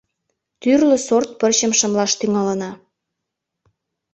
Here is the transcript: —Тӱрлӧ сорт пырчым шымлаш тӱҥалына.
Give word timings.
—Тӱрлӧ 0.61 0.97
сорт 1.07 1.29
пырчым 1.39 1.71
шымлаш 1.79 2.11
тӱҥалына. 2.19 2.71